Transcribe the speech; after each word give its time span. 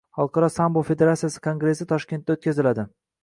Xalqaro 0.17 0.47
sambo 0.53 0.81
federatsiyasi 0.87 1.43
kongressi 1.47 1.87
Toshkentda 1.93 2.39
o‘tkazilading 2.39 2.91